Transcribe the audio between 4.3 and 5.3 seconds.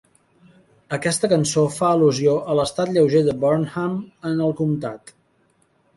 en el comtat.